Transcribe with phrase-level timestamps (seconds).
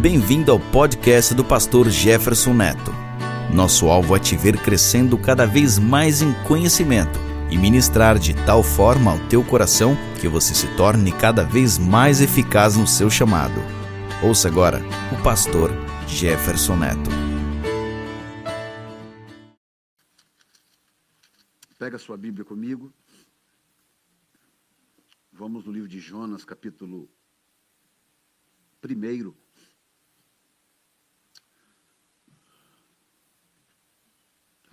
[0.00, 2.90] Bem-vindo ao podcast do pastor Jefferson Neto.
[3.54, 7.18] Nosso alvo é te ver crescendo cada vez mais em conhecimento
[7.50, 12.22] e ministrar de tal forma ao teu coração que você se torne cada vez mais
[12.22, 13.60] eficaz no seu chamado.
[14.26, 14.80] Ouça agora
[15.12, 15.70] o pastor
[16.08, 17.10] Jefferson Neto.
[21.78, 22.90] Pega sua Bíblia comigo.
[25.30, 27.06] Vamos no livro de Jonas, capítulo
[28.82, 29.39] 1.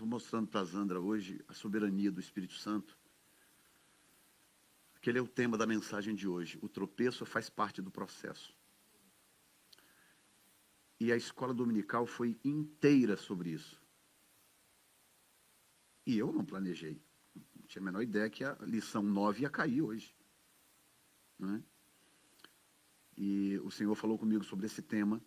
[0.07, 2.97] Mostrando para a Zandra hoje a soberania do Espírito Santo.
[4.95, 6.57] Aquele é o tema da mensagem de hoje.
[6.61, 8.55] O tropeço faz parte do processo.
[10.97, 13.81] E a escola dominical foi inteira sobre isso.
[16.05, 17.01] E eu não planejei.
[17.53, 20.15] Não tinha a menor ideia que a lição 9 ia cair hoje.
[21.37, 21.61] Né?
[23.17, 25.21] E o Senhor falou comigo sobre esse tema.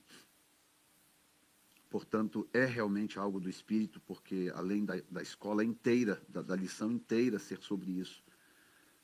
[1.90, 6.92] Portanto, é realmente algo do Espírito, porque além da, da escola inteira, da, da lição
[6.92, 8.22] inteira ser sobre isso,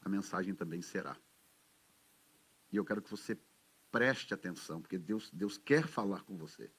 [0.00, 1.16] a mensagem também será.
[2.70, 3.36] E eu quero que você
[3.90, 6.70] preste atenção, porque Deus, Deus quer falar com você.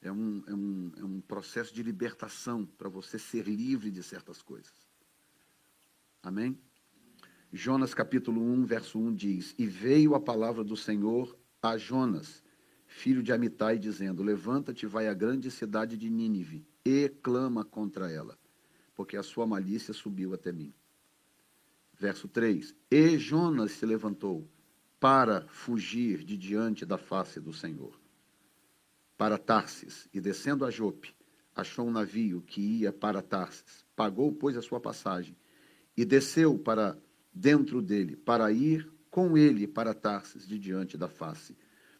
[0.00, 4.40] É um, é, um, é um processo de libertação para você ser livre de certas
[4.40, 4.88] coisas.
[6.22, 6.58] Amém?
[7.52, 12.42] Jonas capítulo 1, verso 1 diz: E veio a palavra do Senhor a Jonas,
[12.88, 18.36] filho de Amitai, dizendo: Levanta-te, vai à grande cidade de Nínive e clama contra ela,
[18.94, 20.74] porque a sua malícia subiu até mim.
[21.96, 24.48] Verso 3: E Jonas se levantou
[24.98, 27.96] para fugir de diante da face do Senhor,
[29.16, 31.14] para Tarsis, e descendo a Jope,
[31.54, 33.84] achou um navio que ia para Tarsis.
[33.94, 35.36] Pagou, pois, a sua passagem
[35.96, 36.96] e desceu para
[37.34, 41.56] dentro dele, para ir com ele para Tarsis, de diante da face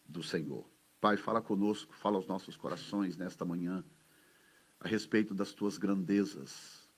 [0.06, 0.64] do Senhor.
[1.00, 3.84] Pai, fala conosco, fala aos nossos corações nesta manhã,
[4.80, 6.88] a respeito das tuas grandezas.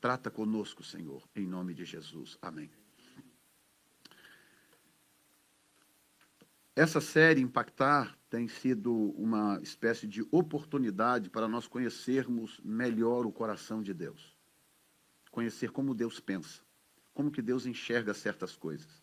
[0.00, 2.38] Trata conosco, Senhor, em nome de Jesus.
[2.42, 2.70] Amém.
[6.74, 13.82] Essa série Impactar tem sido uma espécie de oportunidade para nós conhecermos melhor o coração
[13.82, 14.36] de Deus.
[15.30, 16.62] Conhecer como Deus pensa
[17.14, 19.02] como que Deus enxerga certas coisas.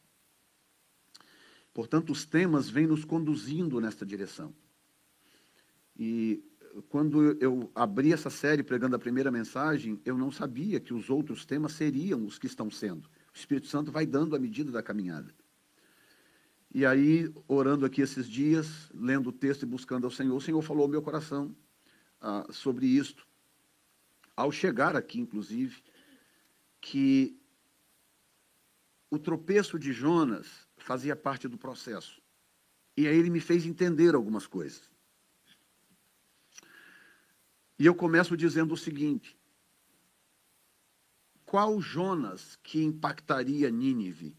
[1.73, 4.53] Portanto, os temas vêm nos conduzindo nesta direção.
[5.97, 6.43] E
[6.87, 11.45] quando eu abri essa série pregando a primeira mensagem, eu não sabia que os outros
[11.45, 13.07] temas seriam os que estão sendo.
[13.33, 15.33] O Espírito Santo vai dando a medida da caminhada.
[16.71, 20.61] E aí, orando aqui esses dias, lendo o texto e buscando ao Senhor, o Senhor
[20.61, 21.55] falou ao meu coração
[22.21, 23.27] ah, sobre isto.
[24.35, 25.83] Ao chegar aqui, inclusive,
[26.79, 27.37] que
[29.09, 32.21] o tropeço de Jonas fazia parte do processo.
[32.95, 34.89] E aí ele me fez entender algumas coisas.
[37.77, 39.37] E eu começo dizendo o seguinte:
[41.45, 44.35] qual Jonas que impactaria Nínive?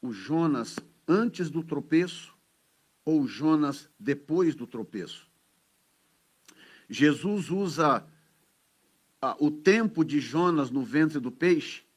[0.00, 2.32] O Jonas antes do tropeço
[3.04, 5.28] ou Jonas depois do tropeço?
[6.88, 8.06] Jesus usa
[9.20, 11.87] ah, o tempo de Jonas no ventre do peixe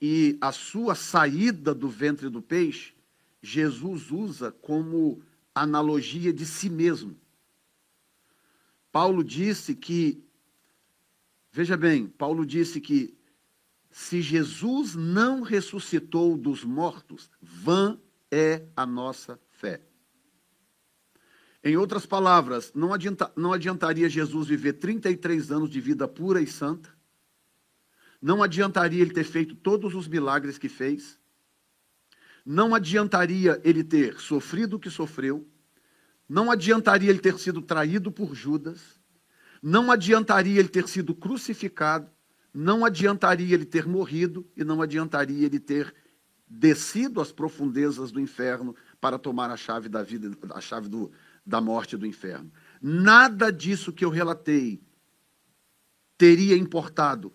[0.00, 2.94] e a sua saída do ventre do peixe,
[3.42, 5.22] Jesus usa como
[5.54, 7.16] analogia de si mesmo.
[8.90, 10.22] Paulo disse que,
[11.52, 13.14] veja bem, Paulo disse que
[13.90, 17.98] se Jesus não ressuscitou dos mortos, vã
[18.30, 19.80] é a nossa fé.
[21.62, 26.46] Em outras palavras, não, adianta, não adiantaria Jesus viver 33 anos de vida pura e
[26.46, 26.88] santa,
[28.20, 31.18] não adiantaria ele ter feito todos os milagres que fez.
[32.44, 35.48] Não adiantaria ele ter sofrido o que sofreu.
[36.28, 39.00] Não adiantaria ele ter sido traído por Judas.
[39.62, 42.10] Não adiantaria ele ter sido crucificado.
[42.52, 44.46] Não adiantaria ele ter morrido.
[44.54, 45.94] E não adiantaria ele ter
[46.46, 51.10] descido às profundezas do inferno para tomar a chave da vida, a chave do,
[51.46, 52.52] da morte do inferno.
[52.82, 54.82] Nada disso que eu relatei
[56.18, 57.32] teria importado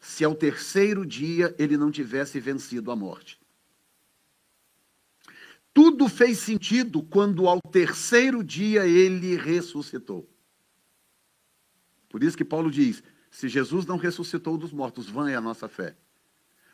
[0.00, 3.38] se ao terceiro dia ele não tivesse vencido a morte.
[5.72, 10.28] Tudo fez sentido quando ao terceiro dia ele ressuscitou.
[12.08, 15.68] Por isso que Paulo diz: se Jesus não ressuscitou dos mortos, vã é a nossa
[15.68, 15.94] fé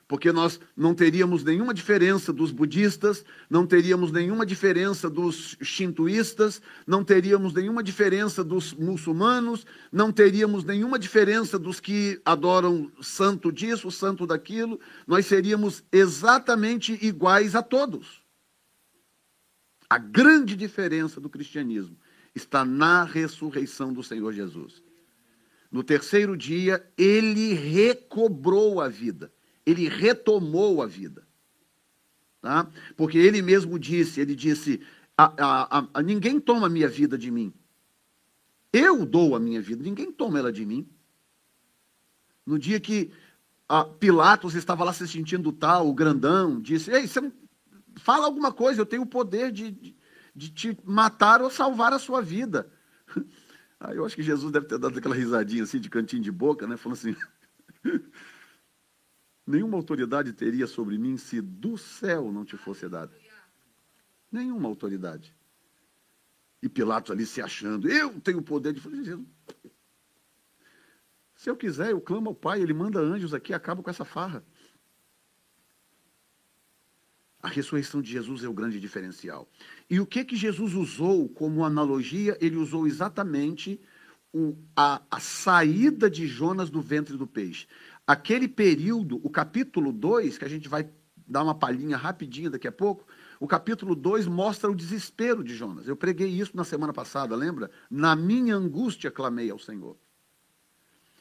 [0.08, 7.02] porque nós não teríamos nenhuma diferença dos budistas, não teríamos nenhuma diferença dos shintoístas, não
[7.02, 14.26] teríamos nenhuma diferença dos muçulmanos, não teríamos nenhuma diferença dos que adoram santo disso, santo
[14.26, 18.22] daquilo, nós seríamos exatamente iguais a todos.
[19.90, 21.96] A grande diferença do cristianismo
[22.34, 24.82] está na ressurreição do Senhor Jesus.
[25.70, 29.32] No terceiro dia, ele recobrou a vida,
[29.66, 31.26] ele retomou a vida.
[32.40, 32.70] Tá?
[32.96, 34.80] Porque ele mesmo disse: ele disse,
[35.18, 37.52] a, a, a, ninguém toma a minha vida de mim.
[38.72, 40.88] Eu dou a minha vida, ninguém toma ela de mim.
[42.44, 43.10] No dia que
[43.98, 47.32] Pilatos estava lá se sentindo tal, o grandão, disse: Ei, você
[47.96, 49.96] fala alguma coisa, eu tenho o poder de, de,
[50.34, 52.70] de te matar ou salvar a sua vida.
[53.80, 56.66] Aí eu acho que Jesus deve ter dado aquela risadinha assim, de cantinho de boca,
[56.66, 56.76] né?
[56.76, 57.16] Falando assim:
[59.46, 63.16] Nenhuma autoridade teria sobre mim se do céu não te fosse dada.
[64.31, 65.34] Nenhuma autoridade.
[66.60, 69.19] E Pilatos ali se achando, eu tenho o poder de fazer.
[71.37, 74.44] Se eu quiser, eu clamo ao Pai, ele manda anjos aqui, acaba com essa farra.
[77.40, 79.49] A ressurreição de Jesus é o grande diferencial.
[79.88, 82.37] E o que que Jesus usou como analogia?
[82.40, 83.81] Ele usou exatamente
[84.32, 87.69] o, a, a saída de Jonas do ventre do peixe.
[88.06, 90.88] Aquele período, o capítulo 2, que a gente vai
[91.26, 93.04] dar uma palhinha rapidinha daqui a pouco,
[93.40, 95.88] o capítulo 2 mostra o desespero de Jonas.
[95.88, 97.68] Eu preguei isso na semana passada, lembra?
[97.90, 99.96] Na minha angústia clamei ao Senhor.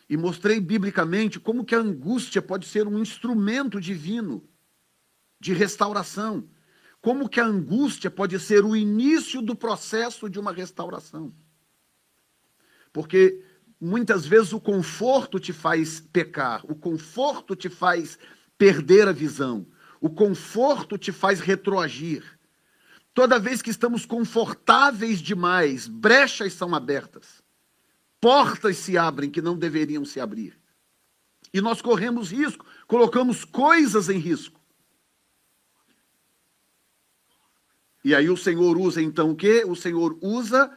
[0.07, 4.47] E mostrei biblicamente como que a angústia pode ser um instrumento divino
[5.39, 6.47] de restauração.
[7.01, 11.33] Como que a angústia pode ser o início do processo de uma restauração.
[12.93, 13.43] Porque
[13.79, 18.17] muitas vezes o conforto te faz pecar, o conforto te faz
[18.57, 19.67] perder a visão.
[19.99, 22.23] O conforto te faz retroagir.
[23.13, 27.41] Toda vez que estamos confortáveis demais, brechas são abertas.
[28.19, 30.59] Portas se abrem que não deveriam se abrir.
[31.53, 34.59] E nós corremos risco, colocamos coisas em risco.
[38.03, 39.63] E aí o Senhor usa então o quê?
[39.65, 40.71] O Senhor usa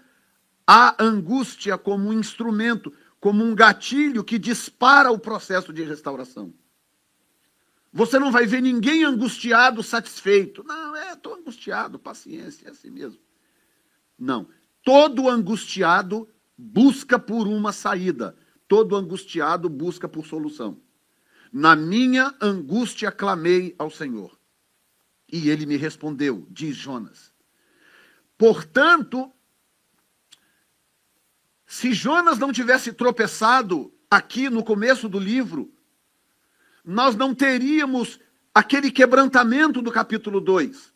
[0.71, 6.53] a angústia como um instrumento, como um gatilho que dispara o processo de restauração.
[7.91, 10.63] Você não vai ver ninguém angustiado, satisfeito.
[10.63, 13.19] Não, é, estou angustiado, paciência, é assim mesmo.
[14.19, 14.47] Não.
[14.85, 18.37] Todo angustiado busca por uma saída.
[18.69, 20.79] Todo angustiado busca por solução.
[21.51, 24.39] Na minha angústia clamei ao Senhor.
[25.33, 27.33] E ele me respondeu, diz Jonas.
[28.37, 29.33] Portanto,
[31.69, 35.71] se Jonas não tivesse tropeçado aqui no começo do livro,
[36.83, 38.19] nós não teríamos
[38.55, 40.95] aquele quebrantamento do capítulo 2.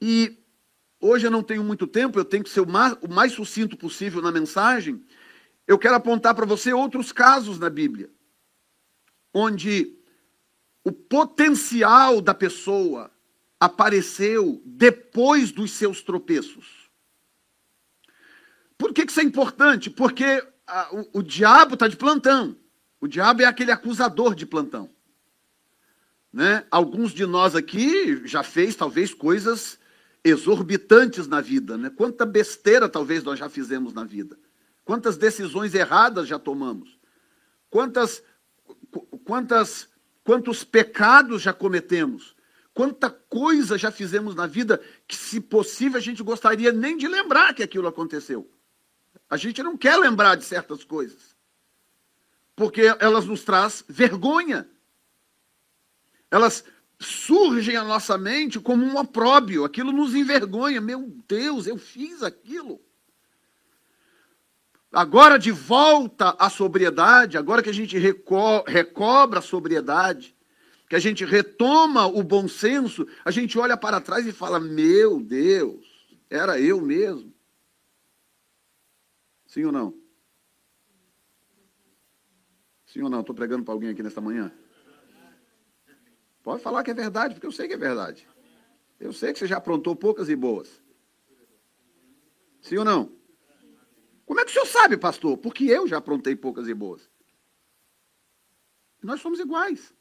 [0.00, 0.36] E
[1.00, 3.76] hoje eu não tenho muito tempo, eu tenho que ser o mais, o mais sucinto
[3.76, 5.00] possível na mensagem.
[5.64, 8.10] Eu quero apontar para você outros casos na Bíblia,
[9.32, 9.96] onde
[10.82, 13.12] o potencial da pessoa
[13.60, 16.83] apareceu depois dos seus tropeços.
[18.76, 19.90] Por que, que isso é importante?
[19.90, 22.56] Porque a, o, o diabo está de plantão.
[23.00, 24.90] O diabo é aquele acusador de plantão.
[26.32, 26.66] Né?
[26.70, 29.78] Alguns de nós aqui já fez talvez coisas
[30.24, 31.90] exorbitantes na vida, né?
[31.90, 34.38] Quanta besteira talvez nós já fizemos na vida.
[34.84, 36.98] Quantas decisões erradas já tomamos.
[37.68, 38.22] Quantas
[39.24, 39.88] quantas
[40.24, 42.34] quantos pecados já cometemos.
[42.72, 47.54] Quanta coisa já fizemos na vida que se possível a gente gostaria nem de lembrar
[47.54, 48.50] que aquilo aconteceu.
[49.34, 51.34] A gente não quer lembrar de certas coisas
[52.54, 54.64] porque elas nos traz vergonha.
[56.30, 56.64] Elas
[57.00, 60.80] surgem à nossa mente como um opróbio, aquilo nos envergonha.
[60.80, 62.80] Meu Deus, eu fiz aquilo.
[64.92, 70.32] Agora, de volta à sobriedade, agora que a gente reco recobra a sobriedade,
[70.88, 75.18] que a gente retoma o bom senso, a gente olha para trás e fala: Meu
[75.18, 75.84] Deus,
[76.30, 77.33] era eu mesmo.
[79.54, 79.94] Sim ou não?
[82.86, 83.20] Sim ou não?
[83.20, 84.52] Estou pregando para alguém aqui nesta manhã?
[86.42, 88.26] Pode falar que é verdade, porque eu sei que é verdade.
[88.98, 90.82] Eu sei que você já aprontou poucas e boas.
[92.62, 93.16] Sim ou não?
[94.26, 95.38] Como é que o senhor sabe, pastor?
[95.38, 97.08] Porque eu já aprontei poucas e boas.
[99.00, 99.94] Nós somos iguais.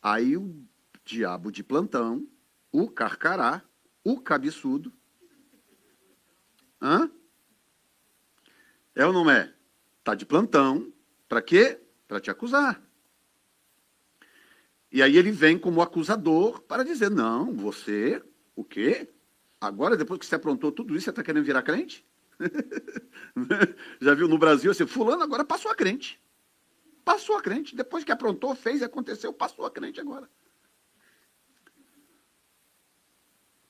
[0.00, 0.64] Aí o
[1.04, 2.30] diabo de plantão,
[2.70, 3.68] o carcará,
[4.04, 4.96] o cabeçudo.
[6.80, 7.10] Hã?
[8.94, 9.52] É ou não é?
[9.98, 10.92] Está de plantão.
[11.28, 11.80] Para quê?
[12.06, 12.82] Para te acusar.
[14.90, 18.22] E aí ele vem como acusador para dizer: não, você,
[18.56, 19.08] o quê?
[19.60, 22.06] Agora, depois que você aprontou tudo isso, você está querendo virar crente?
[24.00, 26.20] Já viu no Brasil assim, fulano agora passou a crente.
[27.04, 27.74] Passou a crente.
[27.74, 30.28] Depois que aprontou, fez e aconteceu, passou a crente agora.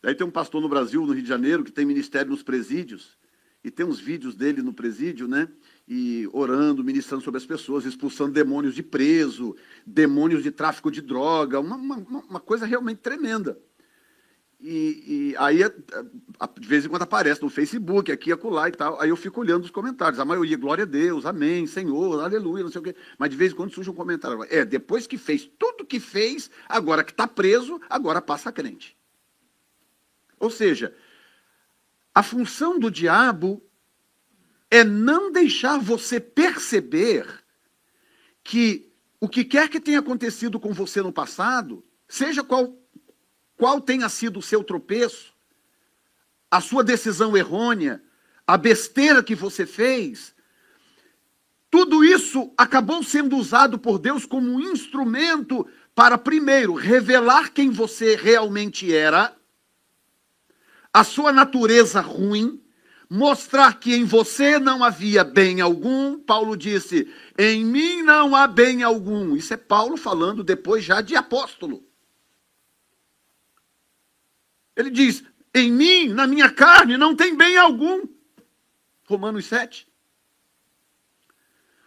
[0.02, 3.18] Aí tem um pastor no Brasil, no Rio de Janeiro, que tem ministério nos presídios,
[3.64, 5.48] e tem uns vídeos dele no presídio, né?
[5.86, 11.58] E orando, ministrando sobre as pessoas, expulsando demônios de preso, demônios de tráfico de droga,
[11.58, 13.58] uma, uma, uma coisa realmente tremenda.
[14.60, 15.58] E, e, aí,
[16.58, 19.00] de vez em quando aparece no Facebook, aqui, acolá e tal.
[19.00, 20.18] Aí eu fico olhando os comentários.
[20.18, 22.94] A maioria, glória a Deus, amém, Senhor, aleluia, não sei o quê.
[23.16, 24.44] Mas de vez em quando surge um comentário.
[24.50, 28.97] É, depois que fez tudo que fez, agora que está preso, agora passa crente.
[30.38, 30.94] Ou seja,
[32.14, 33.62] a função do diabo
[34.70, 37.26] é não deixar você perceber
[38.42, 42.76] que o que quer que tenha acontecido com você no passado, seja qual,
[43.56, 45.34] qual tenha sido o seu tropeço,
[46.50, 48.02] a sua decisão errônea,
[48.46, 50.34] a besteira que você fez,
[51.70, 58.16] tudo isso acabou sendo usado por Deus como um instrumento para, primeiro, revelar quem você
[58.16, 59.37] realmente era
[60.92, 62.62] a sua natureza ruim,
[63.08, 66.18] mostrar que em você não havia bem algum.
[66.18, 69.36] Paulo disse: Em mim não há bem algum.
[69.36, 71.82] Isso é Paulo falando depois já de apóstolo.
[74.76, 78.06] Ele diz: Em mim, na minha carne, não tem bem algum.
[79.04, 79.88] Romanos 7.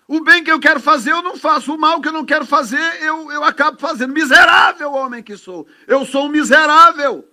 [0.08, 1.74] O bem que eu quero fazer, eu não faço.
[1.74, 4.12] O mal que eu não quero fazer, eu, eu acabo fazendo.
[4.12, 5.65] Miserável homem que sou.
[5.88, 7.25] Eu sou um miserável.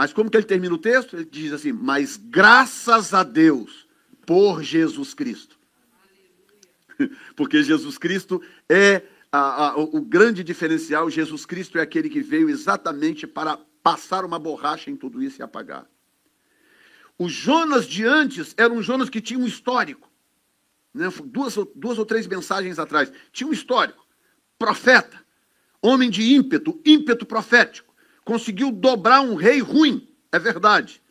[0.00, 1.14] Mas como que ele termina o texto?
[1.14, 3.86] Ele diz assim: Mas graças a Deus
[4.24, 5.58] por Jesus Cristo.
[7.36, 11.10] Porque Jesus Cristo é a, a, o grande diferencial.
[11.10, 15.44] Jesus Cristo é aquele que veio exatamente para passar uma borracha em tudo isso e
[15.44, 15.86] apagar.
[17.18, 20.10] Os Jonas de antes eram Jonas que tinham um histórico.
[20.94, 21.12] Né?
[21.26, 23.12] Duas, duas ou três mensagens atrás.
[23.30, 24.02] Tinha um histórico.
[24.58, 25.22] Profeta.
[25.82, 27.89] Homem de ímpeto, ímpeto profético
[28.30, 31.02] conseguiu dobrar um rei ruim, é verdade.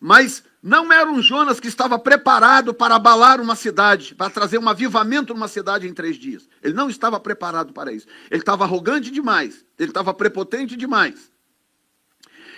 [0.00, 4.68] Mas não era um Jonas que estava preparado para abalar uma cidade, para trazer um
[4.68, 6.48] avivamento numa cidade em três dias.
[6.60, 8.08] Ele não estava preparado para isso.
[8.28, 11.30] Ele estava arrogante demais, ele estava prepotente demais.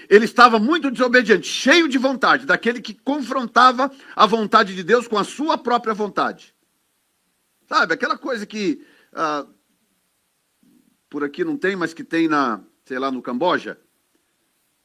[0.09, 5.19] Ele estava muito desobediente, cheio de vontade, daquele que confrontava a vontade de Deus com
[5.19, 6.55] a sua própria vontade.
[7.69, 9.47] Sabe, aquela coisa que ah,
[11.11, 13.79] por aqui não tem, mas que tem na, sei lá, no Camboja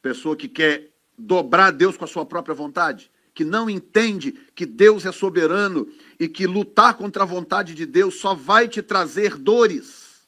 [0.06, 5.04] pessoa que quer dobrar Deus com a sua própria vontade, que não entende que Deus
[5.04, 10.28] é soberano e que lutar contra a vontade de Deus só vai te trazer dores.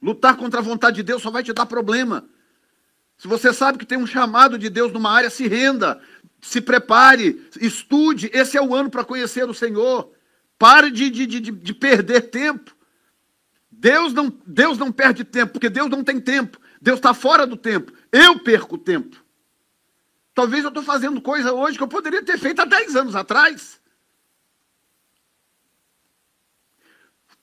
[0.00, 2.24] Lutar contra a vontade de Deus só vai te dar problema.
[3.18, 6.00] Se você sabe que tem um chamado de Deus numa área, se renda,
[6.40, 8.30] se prepare, estude.
[8.32, 10.12] Esse é o ano para conhecer o Senhor.
[10.56, 12.70] Pare de, de, de, de perder tempo.
[13.68, 16.60] Deus não, Deus não perde tempo, porque Deus não tem tempo.
[16.80, 17.92] Deus está fora do tempo.
[18.12, 19.24] Eu perco o tempo.
[20.34, 23.80] Talvez eu estou fazendo coisa hoje que eu poderia ter feito há 10 anos atrás.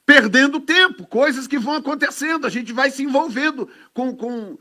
[0.06, 4.58] Perdendo tempo, coisas que vão acontecendo, a gente vai se envolvendo com, com,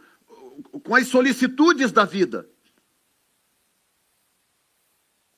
[0.83, 2.49] com as solicitudes da vida.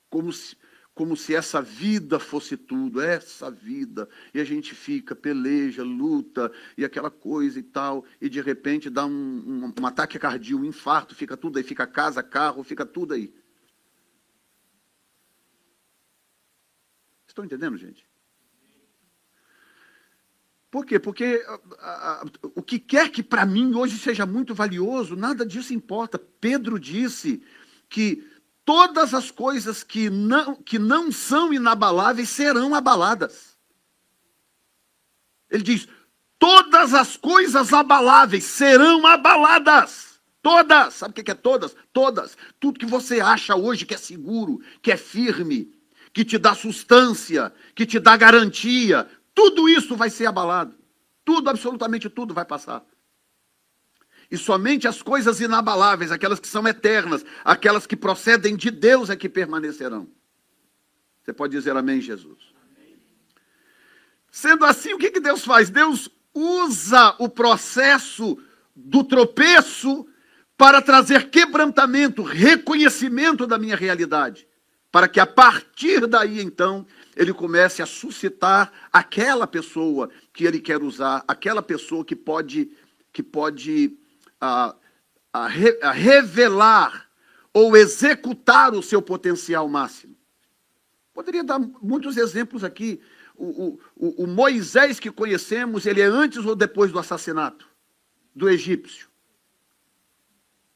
[0.09, 0.55] Como se,
[0.95, 6.85] como se essa vida fosse tudo, essa vida, e a gente fica, peleja, luta, e
[6.85, 11.13] aquela coisa e tal, e de repente dá um, um, um ataque cardíaco, um infarto,
[11.13, 13.35] fica tudo aí, fica casa, carro, fica tudo aí.
[17.27, 18.07] Estão entendendo, gente?
[20.71, 20.97] Por quê?
[20.97, 21.43] Porque
[21.79, 22.25] a, a,
[22.55, 26.17] o que quer que para mim hoje seja muito valioso, nada disso importa.
[26.17, 27.43] Pedro disse
[27.89, 28.25] que
[28.65, 33.55] todas as coisas que não, que não são inabaláveis serão abaladas.
[35.49, 35.87] Ele diz:
[36.37, 40.19] todas as coisas abaláveis serão abaladas.
[40.41, 40.95] Todas.
[40.95, 41.75] Sabe o que é todas?
[41.93, 42.37] Todas.
[42.59, 45.73] Tudo que você acha hoje que é seguro, que é firme,
[46.11, 50.75] que te dá sustância, que te dá garantia, tudo isso vai ser abalado.
[51.23, 52.85] Tudo, absolutamente tudo vai passar.
[54.35, 59.15] E somente as coisas inabaláveis, aquelas que são eternas, aquelas que procedem de Deus é
[59.15, 60.09] que permanecerão.
[61.23, 62.53] Você pode dizer amém, Jesus?
[64.29, 65.69] Sendo assim, o que, que Deus faz?
[65.69, 68.37] Deus usa o processo
[68.75, 70.05] do tropeço
[70.57, 74.45] para trazer quebrantamento, reconhecimento da minha realidade,
[74.91, 80.83] para que a partir daí então ele comece a suscitar aquela pessoa que ele quer
[80.83, 82.69] usar, aquela pessoa que pode
[83.13, 83.97] que pode
[84.45, 84.75] a,
[85.33, 87.09] a, re, a revelar
[87.53, 90.15] ou executar o seu potencial máximo.
[91.13, 93.01] Poderia dar muitos exemplos aqui.
[93.35, 97.67] o, o, o Moisés que conhecemos, ele é antes ou depois do assassinato
[98.33, 99.07] do egípcio?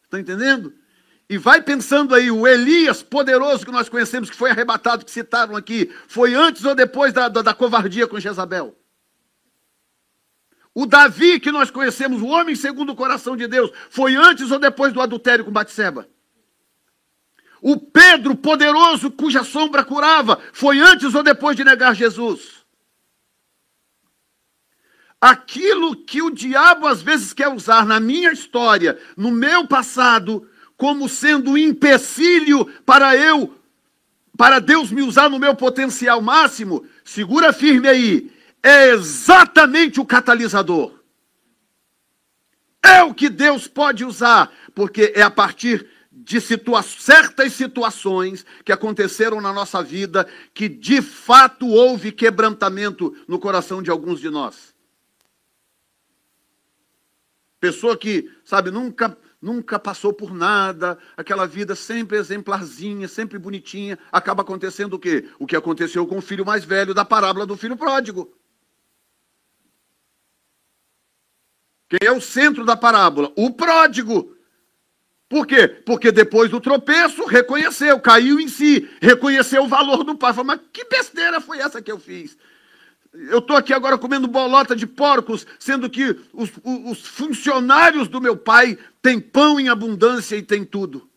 [0.05, 0.73] Está entendendo?
[1.29, 5.55] E vai pensando aí, o Elias poderoso que nós conhecemos, que foi arrebatado, que citaram
[5.55, 8.75] aqui, foi antes ou depois da, da, da covardia com Jezabel?
[10.73, 14.59] O Davi que nós conhecemos, o homem segundo o coração de Deus, foi antes ou
[14.59, 16.07] depois do adultério com Batseba?
[17.61, 22.59] O Pedro poderoso cuja sombra curava, foi antes ou depois de negar Jesus?
[25.19, 31.09] Aquilo que o diabo às vezes quer usar na minha história, no meu passado, como
[31.09, 33.53] sendo um empecilho para eu,
[34.37, 38.31] para Deus me usar no meu potencial máximo, segura firme aí,
[38.63, 40.99] é exatamente o catalisador.
[42.83, 48.71] É o que Deus pode usar, porque é a partir de situa certas situações que
[48.71, 54.75] aconteceram na nossa vida que de fato houve quebrantamento no coração de alguns de nós.
[57.59, 64.41] Pessoa que, sabe, nunca nunca passou por nada, aquela vida sempre exemplarzinha, sempre bonitinha, acaba
[64.41, 65.29] acontecendo o quê?
[65.39, 68.33] O que aconteceu com o filho mais velho da parábola do filho pródigo.
[71.89, 73.33] Quem é o centro da parábola?
[73.35, 74.35] O pródigo.
[75.27, 75.67] Por quê?
[75.67, 80.33] Porque depois do tropeço, reconheceu, caiu em si, reconheceu o valor do pai.
[80.33, 82.37] Falou, mas que besteira foi essa que eu fiz?
[83.11, 88.37] Eu estou aqui agora comendo bolota de porcos, sendo que os, os, funcionários do meu
[88.37, 91.09] pai têm pão em abundância e têm tudo.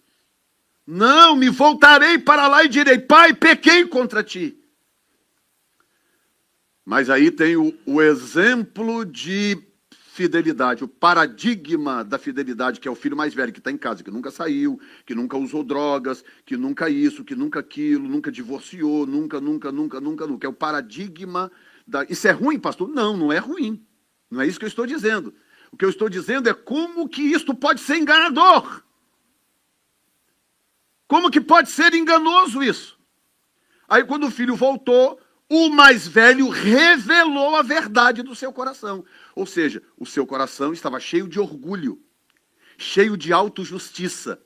[0.86, 4.58] Não, me voltarei para lá e direi: Pai, pequei contra ti.
[6.84, 9.71] Mas aí tem o, o exemplo de
[10.12, 14.04] fidelidade, o paradigma da fidelidade, que é o filho mais velho que está em casa,
[14.04, 19.06] que nunca saiu, que nunca usou drogas, que nunca isso, que nunca aquilo, nunca divorciou,
[19.06, 20.46] nunca, nunca, nunca, nunca, nunca.
[20.46, 21.50] É o paradigma
[21.86, 22.04] da...
[22.04, 22.90] Isso é ruim, pastor?
[22.90, 23.82] Não, não é ruim.
[24.30, 25.32] Não é isso que eu estou dizendo.
[25.72, 28.82] O que eu estou dizendo é como que isto pode ser enganador.
[31.08, 32.98] Como que pode ser enganoso isso?
[33.88, 35.18] Aí, quando o filho voltou,
[35.54, 39.04] o mais velho revelou a verdade do seu coração.
[39.34, 42.02] Ou seja, o seu coração estava cheio de orgulho,
[42.78, 44.42] cheio de autojustiça.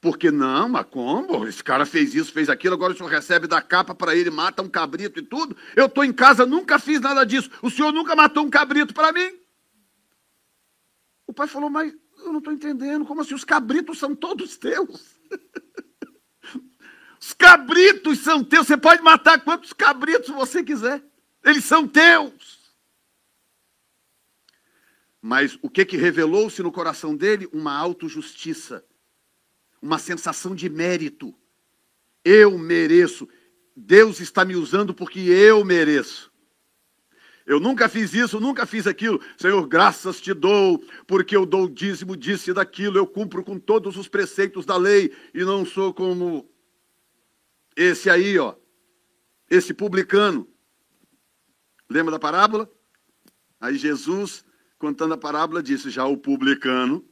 [0.00, 1.46] Porque não, mas como?
[1.46, 4.62] Esse cara fez isso, fez aquilo, agora o senhor recebe da capa para ele, mata
[4.62, 5.54] um cabrito e tudo.
[5.76, 7.50] Eu estou em casa, nunca fiz nada disso.
[7.60, 9.30] O senhor nunca matou um cabrito para mim?
[11.26, 13.04] O pai falou, mas eu não estou entendendo.
[13.04, 13.34] Como assim?
[13.34, 15.20] Os cabritos são todos teus.
[17.22, 18.66] Os cabritos são teus.
[18.66, 21.02] Você pode matar quantos cabritos você quiser.
[21.44, 22.60] Eles são teus.
[25.20, 27.48] Mas o que, que revelou-se no coração dele?
[27.52, 28.84] Uma autojustiça
[29.82, 31.34] uma sensação de mérito.
[32.24, 33.28] Eu mereço.
[33.74, 36.30] Deus está me usando porque eu mereço.
[37.44, 39.20] Eu nunca fiz isso, nunca fiz aquilo.
[39.36, 42.96] Senhor, graças te dou, porque eu dou o dízimo disso e daquilo.
[42.96, 46.48] Eu cumpro com todos os preceitos da lei e não sou como
[47.76, 48.54] esse aí, ó.
[49.50, 50.48] Esse publicano.
[51.88, 52.70] Lembra da parábola?
[53.60, 54.44] Aí Jesus,
[54.78, 57.04] contando a parábola, disse: Já o publicano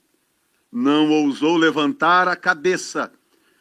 [0.71, 3.13] não ousou levantar a cabeça,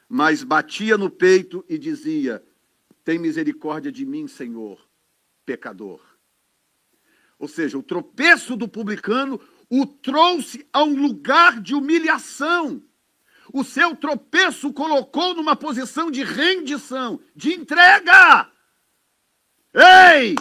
[0.07, 2.43] mas batia no peito e dizia:
[3.03, 4.87] Tem misericórdia de mim, Senhor,
[5.45, 6.01] pecador.
[7.37, 12.83] Ou seja, o tropeço do publicano o trouxe a um lugar de humilhação.
[13.51, 18.49] O seu tropeço colocou numa posição de rendição, de entrega.
[19.73, 20.35] Ei!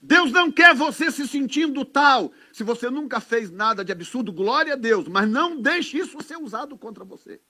[0.00, 2.32] Deus não quer você se sentindo tal.
[2.52, 6.36] Se você nunca fez nada de absurdo, glória a Deus, mas não deixe isso ser
[6.36, 7.40] usado contra você.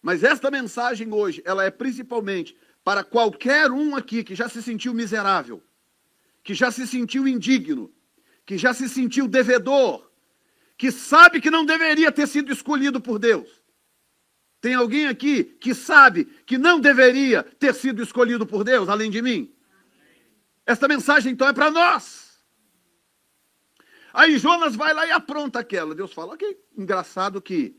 [0.00, 4.94] Mas esta mensagem hoje, ela é principalmente para qualquer um aqui que já se sentiu
[4.94, 5.62] miserável,
[6.42, 7.92] que já se sentiu indigno,
[8.44, 10.10] que já se sentiu devedor,
[10.76, 13.60] que sabe que não deveria ter sido escolhido por Deus.
[14.60, 19.22] Tem alguém aqui que sabe que não deveria ter sido escolhido por Deus, além de
[19.22, 19.54] mim?
[20.66, 22.30] Esta mensagem então é para nós.
[24.12, 25.94] Aí Jonas vai lá e apronta aquela.
[25.94, 27.76] Deus fala: ok, engraçado que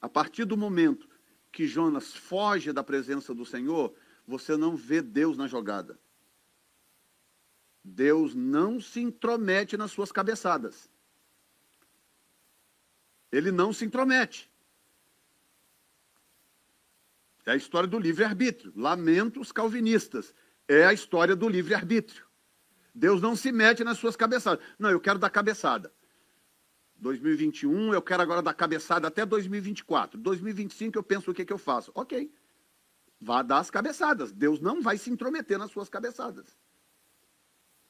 [0.00, 1.08] a partir do momento
[1.52, 3.94] que Jonas foge da presença do Senhor,
[4.26, 5.98] você não vê Deus na jogada.
[7.82, 10.90] Deus não se intromete nas suas cabeçadas.
[13.32, 14.50] Ele não se intromete.
[17.46, 18.72] É a história do livre-arbítrio.
[18.76, 20.34] Lamento os calvinistas.
[20.68, 22.26] É a história do livre-arbítrio.
[22.94, 24.64] Deus não se mete nas suas cabeçadas.
[24.78, 25.92] Não, eu quero dar cabeçada.
[26.96, 30.20] 2021, eu quero agora dar cabeçada até 2024.
[30.20, 31.90] 2025 eu penso o que, que eu faço.
[31.94, 32.32] Ok,
[33.20, 34.32] vá dar as cabeçadas.
[34.32, 36.58] Deus não vai se intrometer nas suas cabeçadas.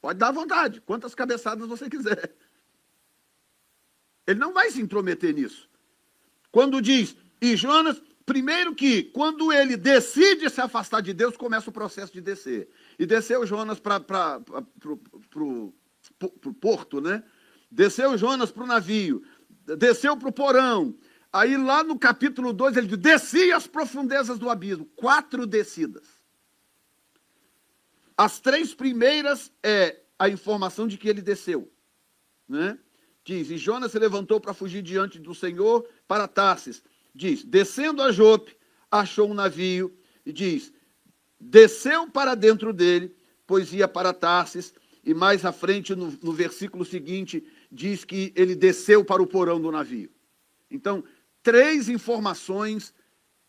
[0.01, 2.33] Pode dar à vontade, quantas cabeçadas você quiser.
[4.25, 5.69] Ele não vai se intrometer nisso.
[6.51, 11.73] Quando diz, e Jonas, primeiro que quando ele decide se afastar de Deus, começa o
[11.73, 12.69] processo de descer.
[12.97, 14.41] E desceu Jonas para
[15.35, 17.23] o porto, né?
[17.69, 19.23] Desceu Jonas para o navio,
[19.77, 20.95] desceu para o porão.
[21.31, 24.85] Aí lá no capítulo 2 ele diz: descia as profundezas do abismo.
[24.95, 26.10] Quatro descidas.
[28.21, 31.71] As três primeiras é a informação de que ele desceu.
[32.47, 32.77] Né?
[33.23, 36.83] Diz: E Jonas se levantou para fugir diante do Senhor para Tarsis.
[37.15, 38.55] Diz: Descendo a Jope,
[38.91, 39.97] achou um navio.
[40.23, 40.71] E diz:
[41.39, 43.11] Desceu para dentro dele,
[43.47, 44.71] pois ia para Tarsis.
[45.03, 49.59] E mais à frente, no, no versículo seguinte, diz que ele desceu para o porão
[49.59, 50.11] do navio.
[50.69, 51.03] Então,
[51.41, 52.93] três informações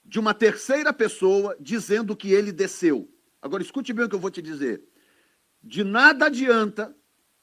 [0.02, 3.11] de uma terceira pessoa dizendo que ele desceu.
[3.42, 4.80] Agora, escute bem o que eu vou te dizer.
[5.60, 6.96] De nada adianta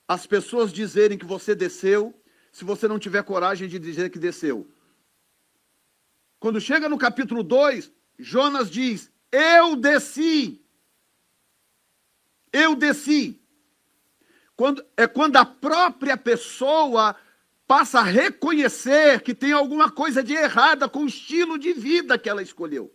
[0.07, 2.15] as pessoas dizerem que você desceu
[2.51, 4.71] se você não tiver coragem de dizer que desceu.
[6.39, 10.63] Quando chega no capítulo 2, Jonas diz: Eu desci.
[12.51, 13.39] Eu desci.
[14.55, 17.15] Quando, é quando a própria pessoa
[17.67, 22.27] passa a reconhecer que tem alguma coisa de errada com o estilo de vida que
[22.27, 22.91] ela escolheu.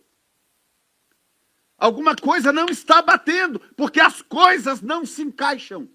[1.77, 5.89] Alguma coisa não está batendo, porque as coisas não se encaixam.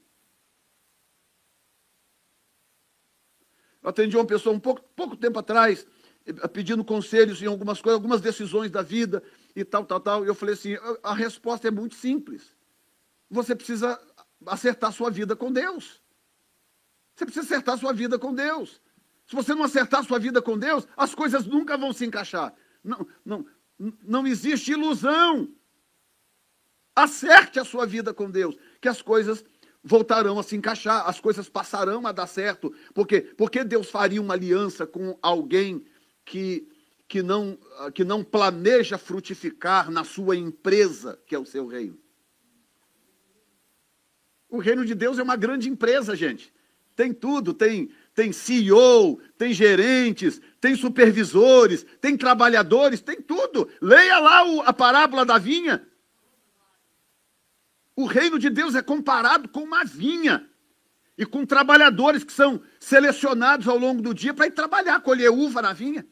[3.82, 5.88] Eu atendi uma pessoa um pouco, pouco tempo atrás,
[6.26, 9.24] eh, pedindo conselhos em algumas coisas, algumas decisões da vida
[9.56, 10.26] e tal, tal, tal.
[10.26, 12.56] E eu falei assim: a resposta é muito simples.
[13.30, 14.00] Você precisa
[14.46, 16.02] acertar sua vida com Deus.
[17.16, 18.82] Você precisa acertar sua vida com Deus.
[19.26, 22.54] Se você não acertar sua vida com Deus, as coisas nunca vão se encaixar.
[22.84, 23.46] Não, não,
[24.04, 25.54] não existe ilusão.
[27.04, 29.44] Acerte a sua vida com Deus, que as coisas
[29.84, 32.74] voltarão a se encaixar, as coisas passarão a dar certo.
[32.94, 33.22] Por quê?
[33.22, 35.86] Porque Deus faria uma aliança com alguém
[36.26, 36.68] que,
[37.08, 37.58] que, não,
[37.94, 41.98] que não planeja frutificar na sua empresa, que é o seu reino.
[44.50, 46.52] O reino de Deus é uma grande empresa, gente.
[46.96, 53.70] Tem tudo, tem, tem CEO, tem gerentes, tem supervisores, tem trabalhadores, tem tudo.
[53.80, 55.88] Leia lá o, a parábola da vinha.
[58.00, 60.50] O reino de Deus é comparado com uma vinha
[61.18, 65.62] e com trabalhadores que são selecionados ao longo do dia para ir trabalhar, colher uva
[65.62, 66.08] na vinha.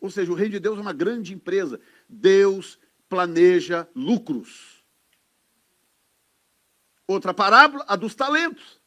[0.00, 1.78] Ou seja, o reino de Deus é uma grande empresa.
[2.08, 4.82] Deus planeja lucros.
[7.06, 8.80] Outra parábola, a dos talentos.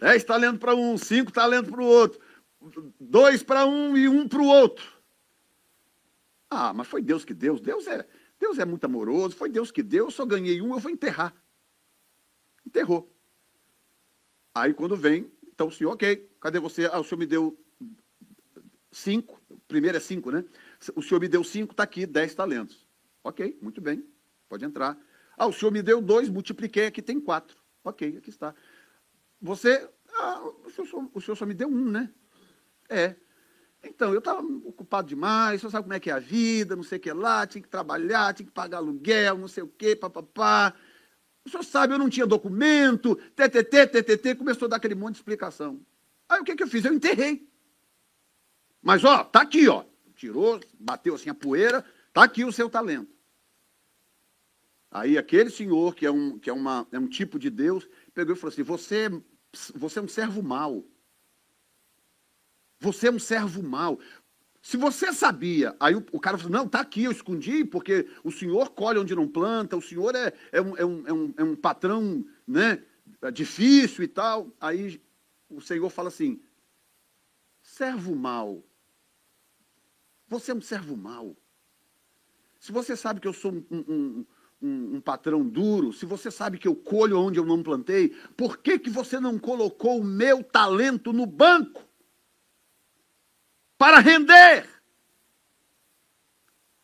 [0.00, 2.18] Dez talentos para um, cinco talentos para o outro,
[2.98, 4.90] dois para um e um para o outro.
[6.48, 7.58] Ah, mas foi Deus que deu.
[7.58, 10.78] Deus é, Deus é muito amoroso, foi Deus que deu, eu só ganhei um, eu
[10.78, 11.34] vou enterrar.
[12.66, 13.12] Enterrou.
[14.54, 16.86] Aí quando vem, então o senhor, ok, cadê você?
[16.86, 17.58] Ah, o senhor me deu
[18.90, 20.44] cinco, primeiro é cinco, né?
[20.94, 22.86] O senhor me deu cinco, está aqui, dez talentos.
[23.22, 24.04] Ok, muito bem,
[24.48, 24.98] pode entrar.
[25.36, 27.56] Ah, o senhor me deu dois, multipliquei, aqui tem quatro.
[27.84, 28.54] Ok, aqui está.
[29.40, 32.12] Você, ah, o senhor, só, o senhor só me deu um, né?
[32.88, 33.14] É.
[33.82, 36.98] Então, eu estava ocupado demais, senhor sabe como é que é a vida, não sei
[36.98, 40.74] o que lá, tinha que trabalhar, tinha que pagar aluguel, não sei o que, papapá.
[41.44, 45.20] O senhor sabe, eu não tinha documento, ttt, ttt, começou a dar aquele monte de
[45.20, 45.80] explicação.
[46.28, 46.84] Aí o que, que eu fiz?
[46.84, 47.48] Eu enterrei.
[48.82, 49.84] Mas, ó, tá aqui, ó.
[50.14, 53.16] Tirou, bateu assim a poeira, tá aqui o seu talento.
[54.90, 58.34] Aí aquele senhor, que é um, que é uma, é um tipo de Deus, pegou
[58.34, 59.08] e falou assim: você,
[59.74, 60.84] você é um servo mau.
[62.80, 63.98] Você é um servo mau.
[64.60, 68.30] Se você sabia, aí o, o cara falou: não, está aqui, eu escondi, porque o
[68.30, 71.44] senhor colhe onde não planta, o senhor é, é, um, é, um, é, um, é
[71.44, 72.82] um patrão né,
[73.32, 74.52] difícil e tal.
[74.60, 75.00] Aí
[75.48, 76.40] o Senhor fala assim:
[77.62, 78.62] servo mau.
[80.28, 81.36] Você é um servo mau.
[82.60, 84.26] Se você sabe que eu sou um, um,
[84.60, 88.58] um, um, patrão duro, se você sabe que eu colho onde eu não plantei, por
[88.58, 91.87] que, que você não colocou o meu talento no banco?
[93.78, 94.68] Para render?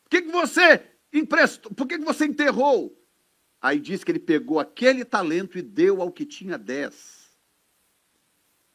[0.04, 1.74] Por que, que você emprestou?
[1.74, 2.96] Por que, que você enterrou?
[3.61, 7.37] Aí diz que ele pegou aquele talento e deu ao que tinha dez.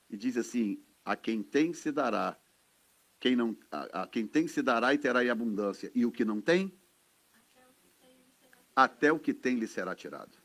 [0.10, 2.38] E diz assim: a quem tem se dará,
[3.20, 6.26] quem não, a, a quem tem se dará e terá em abundância, e o que
[6.26, 6.78] não tem,
[8.76, 10.38] até o que tem lhe será tirado.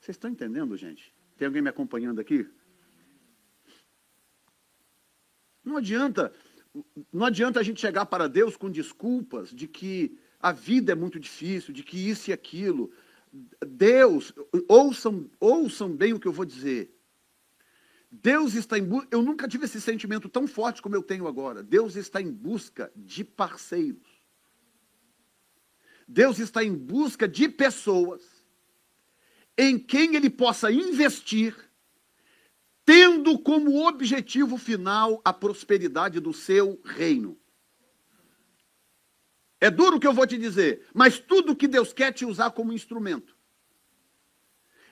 [0.00, 1.14] Vocês estão entendendo, gente?
[1.36, 2.50] Tem alguém me acompanhando aqui?
[5.64, 6.32] Não adianta
[7.12, 11.20] não adianta a gente chegar para Deus com desculpas de que a vida é muito
[11.20, 12.90] difícil, de que isso e aquilo.
[13.66, 14.32] Deus,
[14.68, 16.92] ouçam, ouçam bem o que eu vou dizer.
[18.10, 19.08] Deus está em busca.
[19.10, 21.62] Eu nunca tive esse sentimento tão forte como eu tenho agora.
[21.62, 24.22] Deus está em busca de parceiros.
[26.06, 28.44] Deus está em busca de pessoas
[29.56, 31.56] em quem ele possa investir,
[32.84, 37.38] tendo como objetivo final a prosperidade do seu reino.
[39.60, 42.50] É duro o que eu vou te dizer, mas tudo que Deus quer te usar
[42.50, 43.34] como instrumento.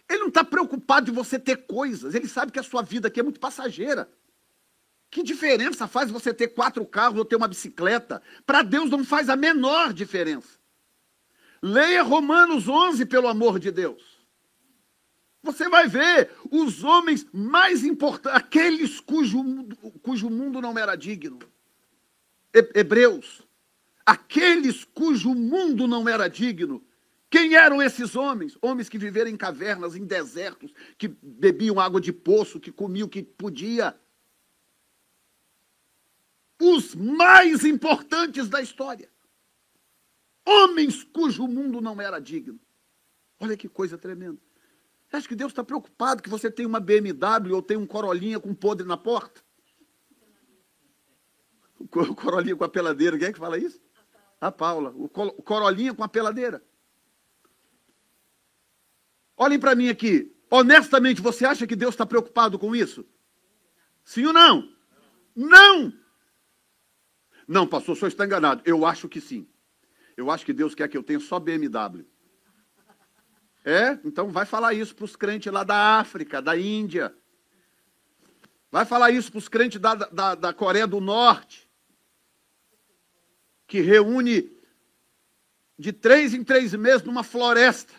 [0.09, 3.21] Ele não está preocupado de você ter coisas, ele sabe que a sua vida aqui
[3.21, 4.11] é muito passageira.
[5.11, 8.23] Que diferença faz você ter quatro carros ou ter uma bicicleta?
[8.47, 10.59] Para Deus não faz a menor diferença.
[11.63, 14.22] Leia Romanos 11, pelo amor de Deus.
[15.43, 19.43] Você vai ver os homens mais importantes, aqueles cujo,
[20.01, 21.41] cujo mundo não era digno.
[22.53, 23.43] Hebreus.
[24.07, 26.85] Aqueles cujo mundo não era digno.
[27.29, 28.57] Quem eram esses homens?
[28.61, 33.11] Homens que viveram em cavernas, em desertos, que bebiam água de poço, que comiam o
[33.11, 33.99] que podia.
[36.61, 39.09] Os mais importantes da história.
[40.45, 42.61] Homens cujo mundo não era digno.
[43.41, 44.39] Olha que coisa tremenda.
[45.13, 48.41] Você acha que Deus está preocupado que você tem uma BMW ou tem um Corolinha
[48.41, 49.43] com podre na porta?
[51.79, 53.79] O Corolinha com a peladeira, quem é que fala isso?
[54.41, 54.95] A Paula.
[54.97, 56.65] O Corolinha com a peladeira.
[59.37, 60.35] Olhem para mim aqui.
[60.51, 63.05] Honestamente, você acha que Deus está preocupado com isso?
[64.07, 64.67] Sim ou não?
[65.37, 65.93] Não!
[67.47, 68.63] Não, pastor, o senhor está enganado.
[68.65, 69.47] Eu acho que sim.
[70.17, 72.07] Eu acho que Deus quer que eu tenha só BMW.
[73.65, 73.99] É?
[74.05, 77.15] Então vai falar isso para os crentes lá da África, da Índia.
[78.71, 81.71] Vai falar isso para os crentes da, da, da Coreia do Norte.
[83.67, 84.51] Que reúne
[85.79, 87.93] de três em três meses numa floresta.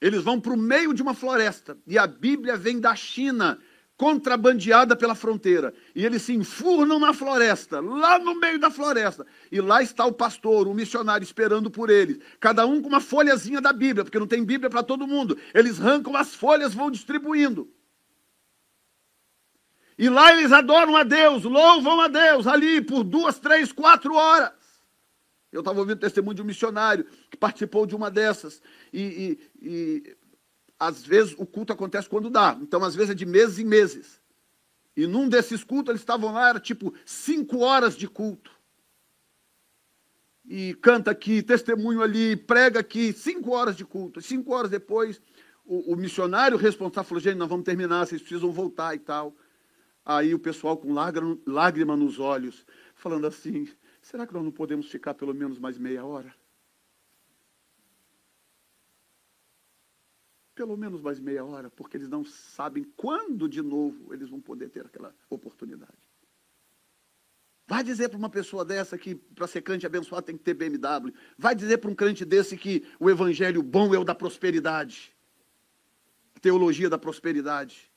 [0.00, 1.76] Eles vão para o meio de uma floresta.
[1.86, 3.58] E a Bíblia vem da China
[3.96, 5.72] contrabandeada pela fronteira.
[5.94, 9.26] E eles se enfurnam na floresta, lá no meio da floresta.
[9.50, 12.18] E lá está o pastor, o missionário, esperando por eles.
[12.38, 15.38] Cada um com uma folhazinha da Bíblia, porque não tem Bíblia para todo mundo.
[15.54, 17.70] Eles arrancam as folhas, vão distribuindo.
[19.98, 24.52] E lá eles adoram a Deus, louvam a Deus, ali por duas, três, quatro horas.
[25.50, 28.60] Eu estava ouvindo o testemunho de um missionário que participou de uma dessas.
[28.92, 30.16] E, e, e
[30.78, 32.58] às vezes o culto acontece quando dá.
[32.60, 34.20] Então, às vezes é de meses em meses.
[34.96, 38.50] E num desses cultos, eles estavam lá, era tipo cinco horas de culto.
[40.48, 44.20] E canta aqui, testemunho ali, prega aqui, cinco horas de culto.
[44.22, 45.20] Cinco horas depois,
[45.64, 49.34] o, o missionário responsável falou: gente, nós vamos terminar, vocês precisam voltar e tal.
[50.04, 53.68] Aí o pessoal com lágrima, lágrima nos olhos, falando assim:
[54.00, 56.32] será que nós não podemos ficar pelo menos mais meia hora?
[60.56, 64.70] Pelo menos mais meia hora, porque eles não sabem quando de novo eles vão poder
[64.70, 65.92] ter aquela oportunidade.
[67.68, 71.12] Vai dizer para uma pessoa dessa que para ser crente abençoado tem que ter BMW.
[71.36, 75.14] Vai dizer para um crente desse que o evangelho bom é o da prosperidade.
[76.40, 77.92] Teologia da prosperidade.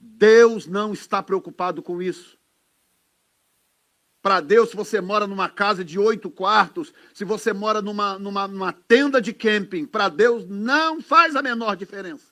[0.00, 2.37] Deus não está preocupado com isso.
[4.28, 8.46] Para Deus, se você mora numa casa de oito quartos, se você mora numa, numa,
[8.46, 12.26] numa tenda de camping, para Deus não faz a menor diferença.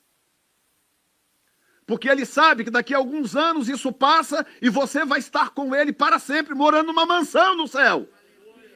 [1.87, 5.73] Porque Ele sabe que daqui a alguns anos isso passa e você vai estar com
[5.73, 8.07] Ele para sempre, morando numa mansão no céu.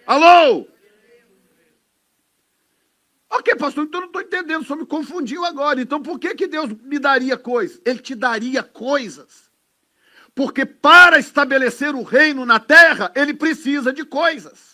[0.08, 0.66] Alô?
[3.30, 5.80] Ok, pastor, então eu não estou entendendo, só me confundiu agora.
[5.80, 7.80] Então por que, que Deus me daria coisas?
[7.86, 9.51] Ele te daria coisas
[10.34, 14.72] porque para estabelecer o reino na terra, ele precisa de coisas.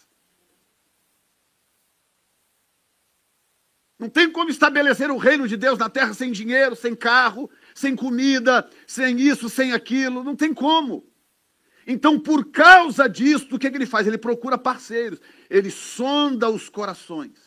[3.98, 7.96] Não tem como estabelecer o reino de Deus na terra sem dinheiro, sem carro, sem
[7.96, 10.24] comida, sem isso, sem aquilo.
[10.24, 11.04] Não tem como.
[11.86, 14.06] Então, por causa disso, o que, ele faz?
[14.06, 15.20] Ele procura parceiros.
[15.50, 17.40] Ele sonda os corações.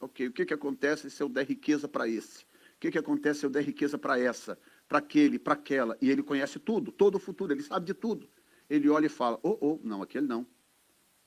[0.00, 2.42] Ok, o que, que acontece se eu der riqueza para esse?
[2.76, 4.56] O que, que acontece se eu der riqueza para essa?
[4.88, 8.28] Para aquele, para aquela, e ele conhece tudo, todo o futuro, ele sabe de tudo.
[8.68, 10.46] Ele olha e fala: oh, oh, não, aquele não.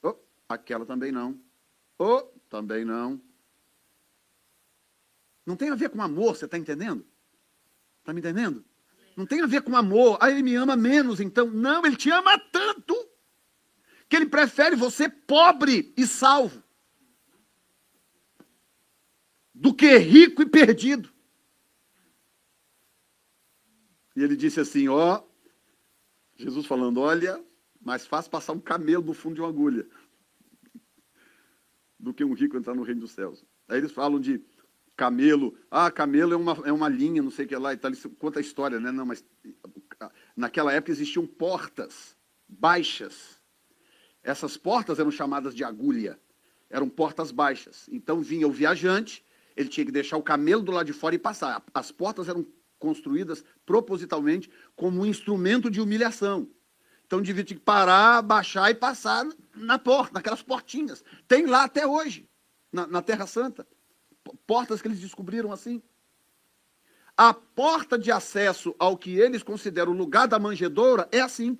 [0.01, 0.15] Oh,
[0.49, 1.39] aquela também não.
[1.97, 3.21] Oh, também não.
[5.45, 7.05] Não tem a ver com amor, você está entendendo?
[7.99, 8.65] Está me entendendo?
[9.15, 10.17] Não tem a ver com amor.
[10.19, 11.47] Ah, ele me ama menos, então.
[11.47, 12.95] Não, ele te ama tanto
[14.07, 16.63] que ele prefere você pobre e salvo
[19.53, 21.13] do que rico e perdido.
[24.15, 25.21] E ele disse assim: Ó,
[26.35, 27.43] Jesus falando, olha,
[27.79, 29.87] mais fácil passar um camelo no fundo de uma agulha
[31.99, 33.45] do que um rico entrar no reino dos céus.
[33.67, 34.43] Aí eles falam de
[34.97, 35.55] camelo.
[35.69, 37.91] Ah, camelo é uma, é uma linha, não sei o que lá e tal.
[38.17, 38.91] Conta a história, né?
[38.91, 39.23] Não, mas
[40.35, 43.39] naquela época existiam portas baixas.
[44.23, 46.19] Essas portas eram chamadas de agulha.
[46.69, 47.87] Eram portas baixas.
[47.91, 49.23] Então vinha o viajante,
[49.55, 51.63] ele tinha que deixar o camelo do lado de fora e passar.
[51.73, 52.45] As portas eram
[52.81, 56.49] construídas propositalmente como um instrumento de humilhação.
[57.05, 61.03] Então devia ter que parar, baixar e passar na porta, naquelas portinhas.
[61.27, 62.27] Tem lá até hoje,
[62.71, 63.65] na, na Terra Santa.
[64.47, 65.81] Portas que eles descobriram assim.
[67.15, 71.57] A porta de acesso ao que eles consideram o lugar da manjedoura é assim.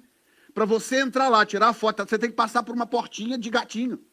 [0.54, 3.50] Para você entrar lá, tirar a foto, você tem que passar por uma portinha de
[3.50, 4.04] gatinho.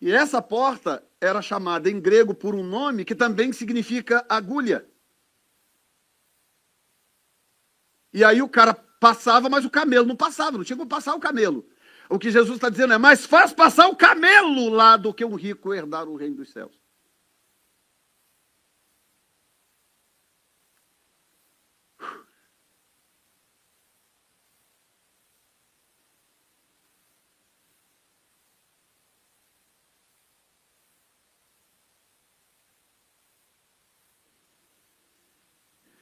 [0.00, 4.86] E essa porta era chamada em grego por um nome que também significa agulha.
[8.12, 11.20] E aí o cara passava, mas o camelo não passava, não tinha como passar o
[11.20, 11.68] camelo.
[12.08, 15.34] O que Jesus está dizendo é: mais fácil passar o camelo lá do que um
[15.34, 16.79] rico herdar o reino dos céus.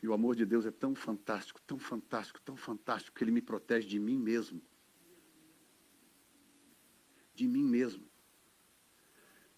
[0.08, 3.86] O amor de Deus é tão fantástico, tão fantástico, tão fantástico, que ele me protege
[3.86, 4.62] de mim mesmo.
[7.34, 8.08] De mim mesmo.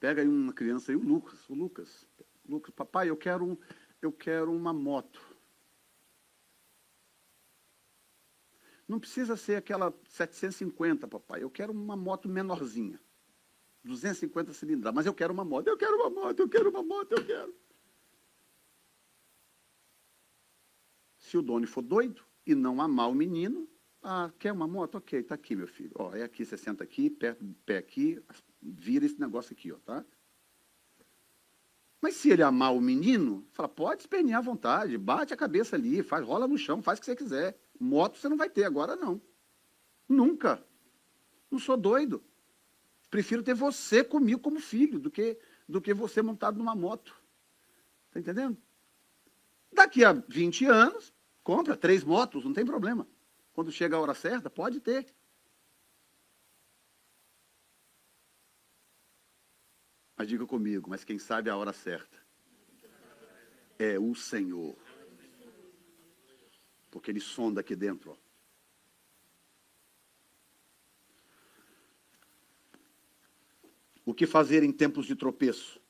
[0.00, 2.06] Pega aí uma criança aí, o Lucas, o Lucas.
[2.48, 3.56] Lucas, papai, eu quero, um,
[4.02, 5.20] eu quero uma moto.
[8.88, 11.44] Não precisa ser aquela 750, papai.
[11.44, 13.00] Eu quero uma moto menorzinha.
[13.84, 14.96] 250 cilindradas.
[14.96, 15.68] Mas eu quero uma moto.
[15.68, 17.54] Eu quero uma moto, eu quero uma moto, eu quero.
[21.30, 23.68] Se o dono for doido e não amar o menino,
[24.02, 24.96] ah, quer uma moto?
[24.96, 25.92] Ok, está aqui, meu filho.
[25.94, 28.20] Ó, é aqui, você senta aqui, pé, pé aqui,
[28.60, 30.04] vira esse negócio aqui, ó, tá?
[32.00, 36.02] Mas se ele amar o menino, fala, pode espernear à vontade, bate a cabeça ali,
[36.02, 37.56] faz, rola no chão, faz o que você quiser.
[37.78, 39.22] Moto você não vai ter, agora não.
[40.08, 40.60] Nunca.
[41.48, 42.24] Não sou doido.
[43.08, 45.38] Prefiro ter você comigo como filho do que,
[45.68, 47.14] do que você montado numa moto.
[48.08, 48.58] Está entendendo?
[49.72, 53.06] Daqui a 20 anos, Compra três motos, não tem problema.
[53.52, 55.06] Quando chega a hora certa, pode ter.
[60.16, 62.18] Mas diga comigo, mas quem sabe a hora certa
[63.78, 64.76] é o Senhor.
[66.90, 68.10] Porque ele sonda aqui dentro.
[68.10, 68.16] Ó.
[74.04, 75.80] O que fazer em tempos de tropeço?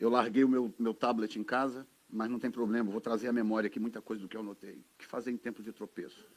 [0.00, 3.32] Eu larguei o meu, meu tablet em casa, mas não tem problema, vou trazer à
[3.32, 4.74] memória aqui muita coisa do que eu notei.
[4.74, 6.28] O que fazer em tempos de tropeço?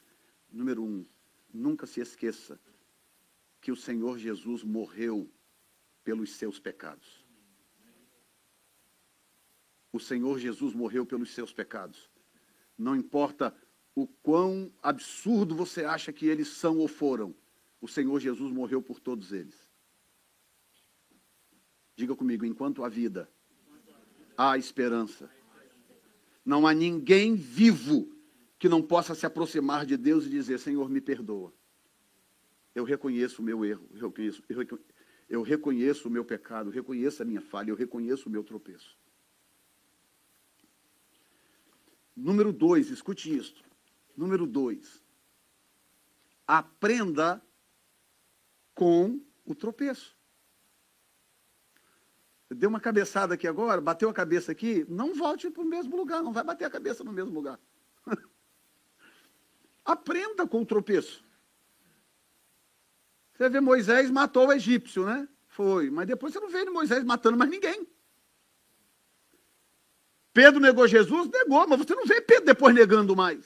[0.50, 1.04] Número um,
[1.52, 2.58] nunca se esqueça
[3.60, 5.30] que o Senhor Jesus morreu
[6.02, 7.22] pelos seus pecados.
[9.92, 12.10] O Senhor Jesus morreu pelos seus pecados.
[12.78, 13.54] Não importa
[13.94, 17.34] o quão absurdo você acha que eles são ou foram,
[17.82, 19.68] o Senhor Jesus morreu por todos eles.
[21.94, 23.30] Diga comigo, enquanto há vida,
[24.38, 25.30] há esperança.
[26.46, 28.08] Não há ninguém vivo
[28.56, 31.52] que não possa se aproximar de Deus e dizer: Senhor, me perdoa.
[32.72, 34.86] Eu reconheço o meu erro, eu reconheço, eu reconheço,
[35.28, 38.96] eu reconheço o meu pecado, reconheço a minha falha, eu reconheço o meu tropeço.
[42.14, 43.64] Número dois, escute isto.
[44.16, 45.02] Número dois,
[46.46, 47.42] aprenda
[48.72, 50.15] com o tropeço.
[52.50, 56.22] Deu uma cabeçada aqui agora, bateu a cabeça aqui, não volte para o mesmo lugar,
[56.22, 57.58] não vai bater a cabeça no mesmo lugar.
[59.84, 61.24] Aprenda com o tropeço.
[63.32, 65.28] Você vê Moisés matou o egípcio, né?
[65.48, 67.86] Foi, mas depois você não vê Moisés matando mais ninguém.
[70.32, 71.28] Pedro negou Jesus?
[71.28, 73.44] Negou, mas você não vê Pedro depois negando mais.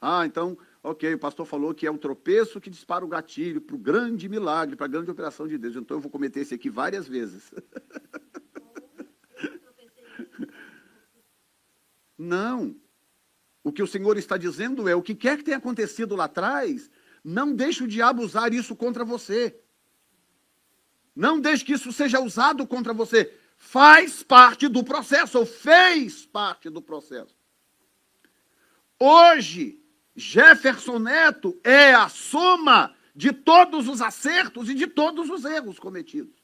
[0.00, 0.58] Ah, então
[0.88, 4.26] Ok, o pastor falou que é um tropeço que dispara o gatilho para o grande
[4.26, 5.76] milagre, para a grande operação de Deus.
[5.76, 7.52] Então eu vou cometer esse aqui várias vezes.
[12.16, 12.74] Não.
[13.62, 16.90] O que o Senhor está dizendo é: o que quer que tenha acontecido lá atrás,
[17.22, 19.60] não deixe o diabo usar isso contra você.
[21.14, 23.30] Não deixe que isso seja usado contra você.
[23.58, 27.36] Faz parte do processo, ou fez parte do processo.
[28.98, 29.77] Hoje,
[30.18, 36.34] Jefferson Neto é a soma de todos os acertos e de todos os erros cometidos.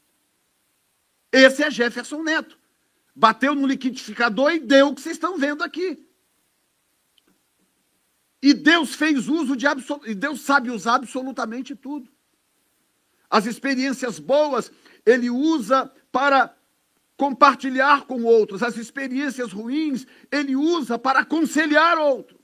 [1.32, 2.56] Esse é Jefferson Neto.
[3.14, 6.06] Bateu no liquidificador e deu o que vocês estão vendo aqui.
[8.40, 9.66] E Deus fez uso de
[10.06, 12.08] e Deus sabe usar absolutamente tudo.
[13.28, 14.70] As experiências boas,
[15.04, 16.56] ele usa para
[17.16, 18.62] compartilhar com outros.
[18.62, 22.43] As experiências ruins, ele usa para aconselhar outros.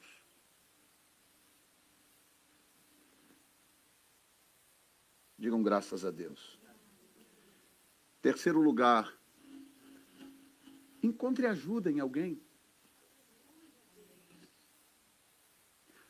[5.41, 6.61] Digam graças a Deus.
[8.20, 9.18] Terceiro lugar,
[11.03, 12.38] encontre ajuda em alguém.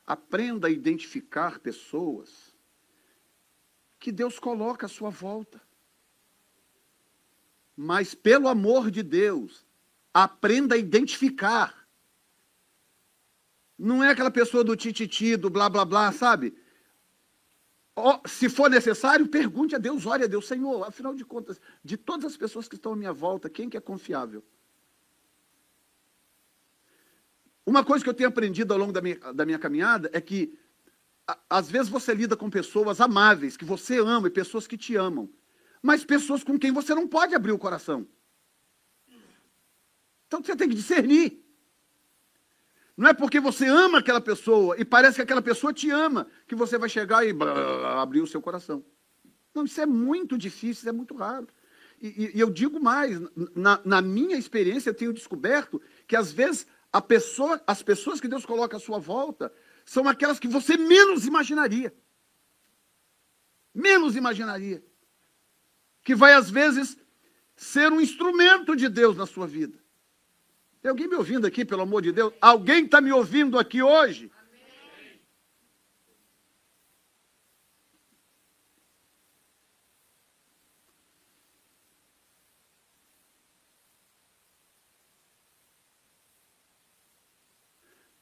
[0.04, 2.56] Aprenda a identificar pessoas
[4.00, 5.62] que Deus coloca à sua volta.
[7.76, 9.64] Mas, pelo amor de Deus,
[10.12, 11.88] aprenda a identificar.
[13.78, 16.59] Não é aquela pessoa do tititi, do blá blá blá, sabe?
[18.26, 22.26] Se for necessário, pergunte a Deus, ore a Deus, Senhor, afinal de contas, de todas
[22.26, 24.44] as pessoas que estão à minha volta, quem que é confiável?
[27.64, 30.58] Uma coisa que eu tenho aprendido ao longo da minha, da minha caminhada é que,
[31.26, 34.96] a, às vezes, você lida com pessoas amáveis, que você ama, e pessoas que te
[34.96, 35.28] amam,
[35.82, 38.06] mas pessoas com quem você não pode abrir o coração.
[40.26, 41.44] Então você tem que discernir.
[43.00, 46.54] Não é porque você ama aquela pessoa e parece que aquela pessoa te ama que
[46.54, 48.84] você vai chegar e blá, abrir o seu coração.
[49.54, 51.48] Não, isso é muito difícil, isso é muito raro.
[51.98, 53.18] E, e, eu digo mais,
[53.56, 56.66] na, na minha experiência, eu tenho descoberto que às vezes
[57.08, 59.50] pessoa, as pessoas que Deus coloca à sua volta
[59.86, 61.94] são aquelas que você menos imaginaria.
[63.74, 64.84] Menos imaginaria.
[66.04, 66.98] Que vai, às vezes,
[67.56, 69.78] ser um instrumento de Deus na sua vida.
[70.80, 72.32] Tem alguém me ouvindo aqui, pelo amor de Deus?
[72.40, 74.30] Alguém está me ouvindo aqui hoje?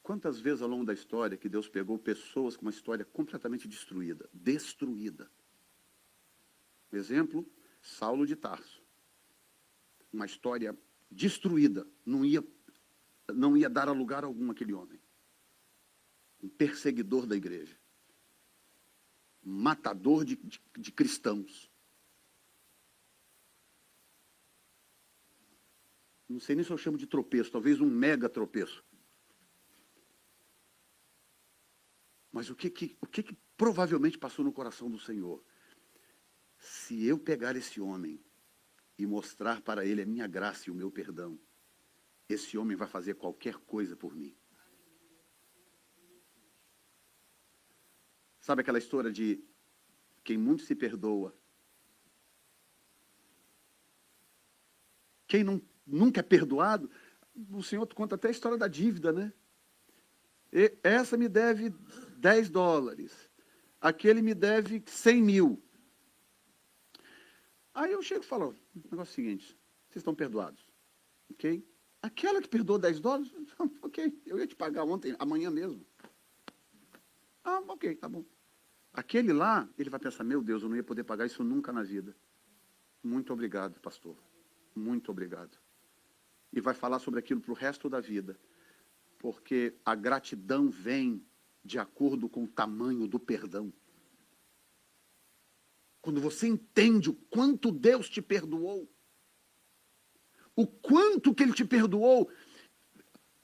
[0.03, 4.27] Quantas vezes ao longo da história que Deus pegou pessoas com uma história completamente destruída,
[4.33, 5.31] destruída.
[6.91, 7.47] Exemplo,
[7.83, 8.83] Saulo de Tarso.
[10.11, 10.75] Uma história
[11.11, 12.43] destruída, não ia
[13.35, 15.01] não ia dar a lugar algum aquele homem.
[16.43, 17.79] Um perseguidor da igreja.
[19.45, 21.71] Um matador de, de, de cristãos.
[26.29, 28.85] Não sei nem se eu chamo de tropeço, talvez um mega tropeço.
[32.31, 35.43] Mas o que, que, o que, que provavelmente passou no coração do Senhor?
[36.59, 38.23] Se eu pegar esse homem
[38.99, 41.39] e mostrar para ele a minha graça e o meu perdão,
[42.29, 44.37] esse homem vai fazer qualquer coisa por mim.
[48.41, 49.43] Sabe aquela história de
[50.25, 51.35] quem muito se perdoa?
[55.27, 56.91] Quem não, nunca é perdoado?
[57.51, 59.33] O Senhor conta até a história da dívida, né?
[60.53, 61.71] E essa me deve
[62.17, 63.31] 10 dólares.
[63.81, 65.63] Aquele me deve 100 mil.
[67.79, 68.57] Aí eu chego e falo,
[68.91, 69.57] negócio é seguinte,
[69.89, 70.66] vocês estão perdoados,
[71.31, 71.64] ok?
[72.03, 73.33] Aquela que perdoou 10 dólares,
[73.81, 75.87] ok, eu ia te pagar ontem, amanhã mesmo.
[77.45, 78.24] Ah, ok, tá bom.
[78.93, 81.85] Aquele lá, ele vai pensar, meu Deus, eu não ia poder pagar isso nunca na
[81.85, 82.16] vida.
[83.01, 84.16] Muito obrigado, pastor.
[84.74, 85.57] Muito obrigado.
[86.53, 88.37] E vai falar sobre aquilo para o resto da vida.
[89.20, 91.24] Porque a gratidão vem
[91.64, 93.72] de acordo com o tamanho do perdão.
[96.09, 98.91] Quando você entende o quanto Deus te perdoou,
[100.57, 102.31] o quanto que Ele te perdoou.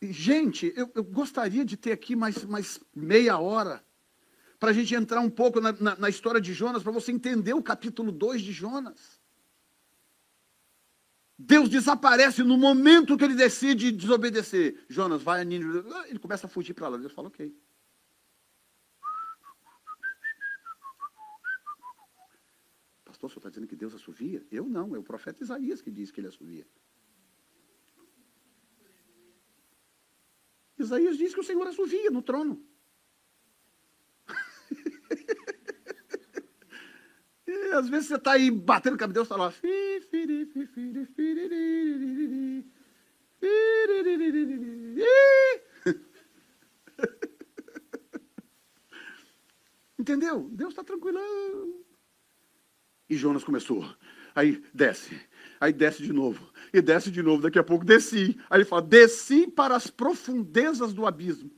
[0.01, 3.85] Gente, eu, eu gostaria de ter aqui mais, mais meia hora
[4.59, 7.53] para a gente entrar um pouco na, na, na história de Jonas, para você entender
[7.53, 9.21] o capítulo 2 de Jonas.
[11.39, 14.87] Deus desaparece no momento que ele decide desobedecer.
[14.89, 16.97] Jonas vai a Nínive, ele começa a fugir para lá.
[16.97, 17.55] Deus fala, ok.
[23.15, 24.45] Pastor, o senhor está dizendo que Deus assovia?
[24.51, 26.67] Eu não, é o profeta Isaías que diz que ele assovia.
[30.77, 32.61] Isaías diz que o Senhor assovia no trono.
[37.47, 39.55] e às vezes você está aí batendo com Deus está lá.
[49.97, 50.49] Entendeu?
[50.51, 51.85] Deus está tranquilão.
[53.09, 53.85] E Jonas começou.
[54.35, 55.21] Aí desce.
[55.61, 56.53] Aí desce de novo.
[56.73, 57.43] E desce de novo.
[57.43, 58.39] Daqui a pouco desci.
[58.51, 61.51] Aí ele fala: desci para as profundezas do abismo.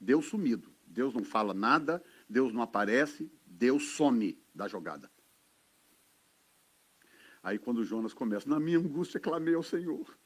[0.00, 0.72] Deus sumido.
[0.86, 2.02] Deus não fala nada.
[2.28, 3.30] Deus não aparece.
[3.46, 5.10] Deus some da jogada.
[7.42, 10.16] Aí quando Jonas começa, na minha angústia clamei ao Senhor.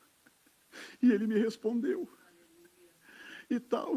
[1.02, 2.08] E ele me respondeu.
[3.50, 3.94] E tal,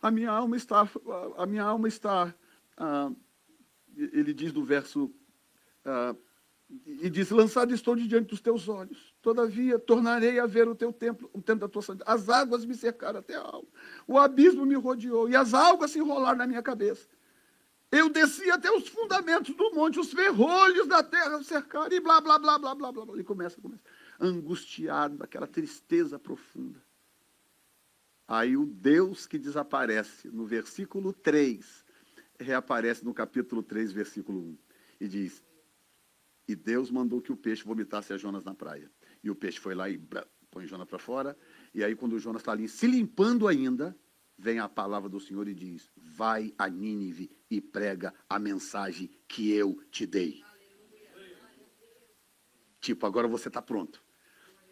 [0.00, 0.88] a minha alma está,
[1.36, 2.32] a minha alma está,
[2.76, 3.10] ah,
[4.22, 5.12] ele diz do verso,
[5.84, 6.14] ah,
[6.86, 9.14] e diz, lançado estou diante dos teus olhos.
[9.20, 12.10] Todavia, tornarei a ver o teu templo, o templo da tua santidade.
[12.10, 13.68] As águas me cercaram até a alma.
[14.06, 17.06] O abismo me rodeou e as águas se enrolaram na minha cabeça.
[17.90, 22.38] Eu desci até os fundamentos do monte, os ferrolhos da terra cercaram, e blá, blá,
[22.38, 23.04] blá, blá, blá, blá.
[23.12, 23.82] Ele começa, começa,
[24.18, 26.82] angustiado, aquela tristeza profunda.
[28.26, 31.81] Aí o Deus que desaparece no versículo 3,
[32.42, 34.58] reaparece no capítulo 3, versículo 1,
[35.00, 35.42] e diz:
[36.46, 38.90] E Deus mandou que o peixe vomitasse a Jonas na praia.
[39.22, 41.36] E o peixe foi lá e blá, põe Jonas para fora.
[41.74, 43.96] E aí, quando o Jonas está ali se limpando ainda,
[44.36, 49.52] vem a palavra do Senhor e diz: Vai a Nínive e prega a mensagem que
[49.52, 50.42] eu te dei.
[52.80, 54.02] Tipo, agora você está pronto.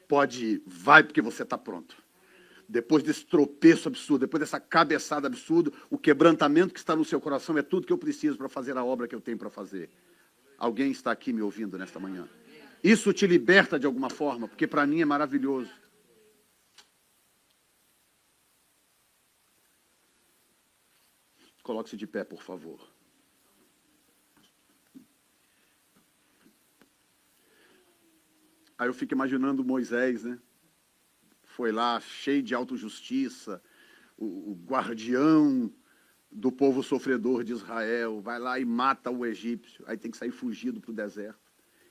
[0.08, 1.96] Pode ir, vai porque você está pronto.
[2.70, 7.58] Depois desse tropeço absurdo, depois dessa cabeçada absurda, o quebrantamento que está no seu coração
[7.58, 9.90] é tudo que eu preciso para fazer a obra que eu tenho para fazer.
[10.56, 12.28] Alguém está aqui me ouvindo nesta manhã?
[12.82, 15.68] Isso te liberta de alguma forma, porque para mim é maravilhoso.
[21.64, 22.78] Coloque-se de pé, por favor.
[28.78, 30.38] Aí eu fico imaginando Moisés, né?
[31.56, 33.62] Foi lá cheio de autojustiça,
[34.16, 35.72] o, o guardião
[36.30, 40.30] do povo sofredor de Israel, vai lá e mata o egípcio, aí tem que sair
[40.30, 41.40] fugido para o deserto.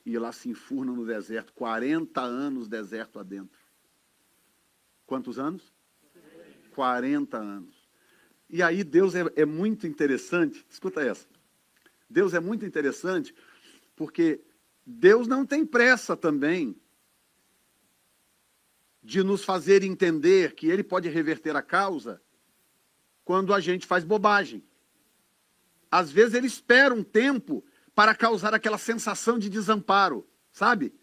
[0.04, 3.60] E lá se enfurna no deserto, 40 anos deserto adentro.
[5.04, 5.72] Quantos anos?
[6.74, 7.88] 40 anos.
[8.48, 11.28] E aí Deus é, é muito interessante, escuta essa.
[12.08, 13.34] Deus é muito interessante
[13.94, 14.40] porque
[14.86, 16.74] Deus não tem pressa também
[19.10, 22.22] de nos fazer entender que Ele pode reverter a causa
[23.24, 24.62] quando a gente faz bobagem.
[25.90, 30.94] Às vezes Ele espera um tempo para causar aquela sensação de desamparo, sabe?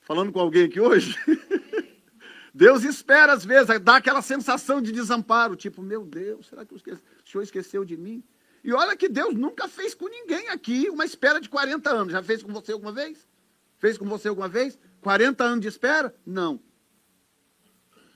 [0.00, 1.16] Falando com alguém aqui hoje?
[2.52, 6.78] Deus espera, às vezes, dar aquela sensação de desamparo, tipo, meu Deus, será que o
[7.24, 8.22] Senhor esqueceu de mim?
[8.62, 12.12] E olha que Deus nunca fez com ninguém aqui uma espera de 40 anos.
[12.12, 13.26] Já fez com você alguma vez?
[13.78, 14.78] Fez com você alguma vez?
[15.00, 16.14] 40 anos de espera?
[16.26, 16.60] Não.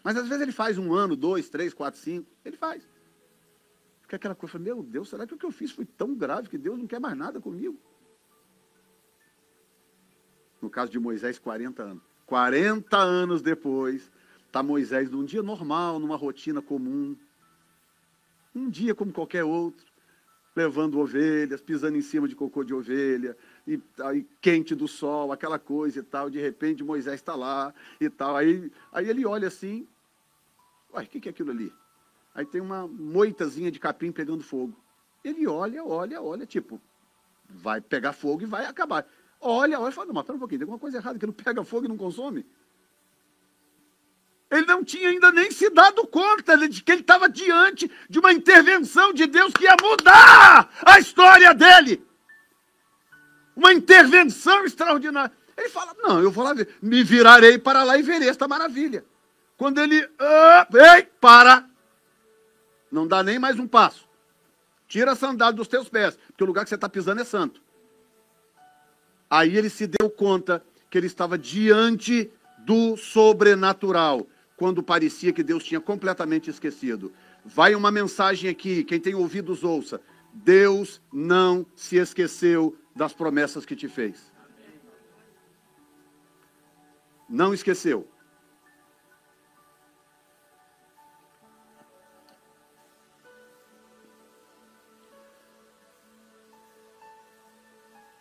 [0.03, 2.31] Mas às vezes ele faz um ano, dois, três, quatro, cinco.
[2.45, 2.87] Ele faz.
[4.03, 6.59] Fica aquela coisa, meu Deus, será que o que eu fiz foi tão grave que
[6.59, 7.79] Deus não quer mais nada comigo?
[10.61, 12.03] No caso de Moisés, 40 anos.
[12.27, 14.11] 40 anos depois,
[14.55, 17.17] Está Moisés num dia normal, numa rotina comum.
[18.55, 19.85] Um dia como qualquer outro,
[20.55, 23.37] levando ovelhas, pisando em cima de cocô de ovelha,
[23.67, 26.29] e aí quente do sol, aquela coisa e tal.
[26.29, 28.37] De repente Moisés está lá e tal.
[28.37, 29.87] Aí, aí ele olha assim,
[30.93, 31.73] uai, o que, que é aquilo ali?
[32.35, 34.77] Aí tem uma moitazinha de capim pegando fogo.
[35.23, 36.81] Ele olha, olha, olha, tipo,
[37.49, 39.07] vai pegar fogo e vai acabar.
[39.41, 41.65] Olha, olha fala, não, mas pera um pouquinho, tem alguma coisa errada, que não pega
[41.65, 42.45] fogo e não consome.
[44.51, 48.33] Ele não tinha ainda nem se dado conta de que ele estava diante de uma
[48.33, 52.05] intervenção de Deus que ia mudar a história dele.
[53.57, 55.33] Uma intervenção extraordinária.
[55.57, 56.69] Ele fala: Não, eu vou lá ver.
[56.83, 59.05] Me virarei para lá e verei esta maravilha.
[59.57, 60.09] Quando ele.
[60.19, 61.69] Ah, ei, para!
[62.91, 64.09] Não dá nem mais um passo.
[64.87, 67.61] Tira a sandália dos teus pés, porque o lugar que você está pisando é santo.
[69.29, 74.27] Aí ele se deu conta que ele estava diante do sobrenatural
[74.57, 77.13] quando parecia que Deus tinha completamente esquecido.
[77.45, 80.01] Vai uma mensagem aqui, quem tem ouvidos ouça.
[80.33, 84.33] Deus não se esqueceu das promessas que te fez.
[87.29, 88.09] Não esqueceu.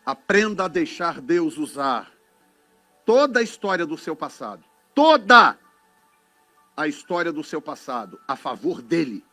[0.06, 2.12] Aprenda a deixar Deus usar
[3.06, 4.64] toda a história do seu passado.
[4.94, 5.58] Toda!
[6.76, 9.24] a história do seu passado a favor dele.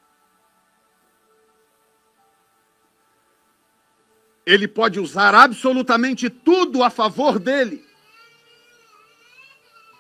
[4.45, 7.84] Ele pode usar absolutamente tudo a favor dele.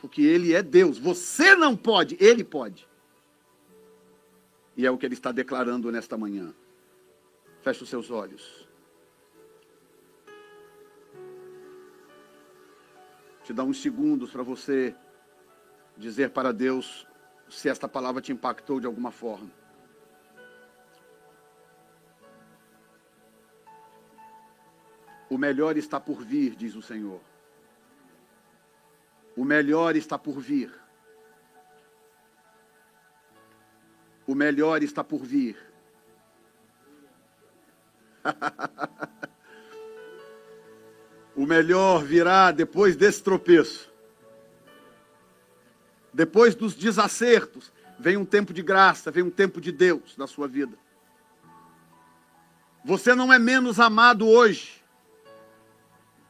[0.00, 0.98] Porque ele é Deus.
[0.98, 2.88] Você não pode, ele pode.
[4.76, 6.54] E é o que ele está declarando nesta manhã.
[7.62, 8.66] Feche os seus olhos.
[13.44, 14.94] Te dá uns segundos para você
[15.96, 17.06] dizer para Deus
[17.48, 19.50] se esta palavra te impactou de alguma forma.
[25.30, 27.20] O melhor está por vir, diz o Senhor.
[29.36, 30.72] O melhor está por vir.
[34.26, 35.56] O melhor está por vir.
[41.36, 43.88] o melhor virá depois desse tropeço.
[46.12, 50.48] Depois dos desacertos, vem um tempo de graça, vem um tempo de Deus na sua
[50.48, 50.76] vida.
[52.84, 54.79] Você não é menos amado hoje.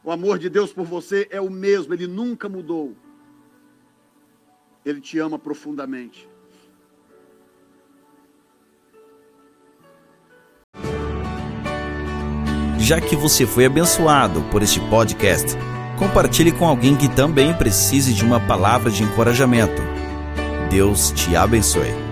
[0.03, 2.95] O amor de Deus por você é o mesmo, ele nunca mudou.
[4.83, 6.27] Ele te ama profundamente.
[12.79, 15.55] Já que você foi abençoado por este podcast,
[15.99, 19.81] compartilhe com alguém que também precise de uma palavra de encorajamento.
[20.69, 22.10] Deus te abençoe.